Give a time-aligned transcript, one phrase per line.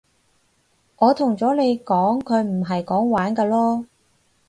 [0.95, 3.85] 我同咗你講佢唔係講玩㗎囉